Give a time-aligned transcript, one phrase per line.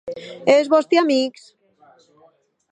[0.53, 1.43] E es vòsti amics?